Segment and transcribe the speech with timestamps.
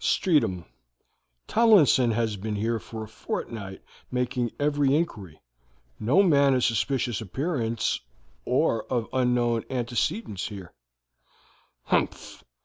[0.03, 0.65] "Streatham.
[1.47, 5.39] Tomlinson has been here a fortnight making every inquiry.
[5.99, 7.99] 'No man of suspicious appearance
[8.43, 10.73] or of unknown antecedents here.'
[11.83, 12.43] "Humph!